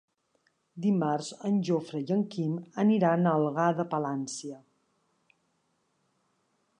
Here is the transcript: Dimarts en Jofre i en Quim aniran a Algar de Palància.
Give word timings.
Dimarts 0.85 1.27
en 1.49 1.59
Jofre 1.67 2.01
i 2.05 2.09
en 2.15 2.23
Quim 2.35 2.55
aniran 2.85 3.27
a 3.27 3.35
Algar 3.41 3.69
de 3.81 3.87
Palància. 3.95 4.61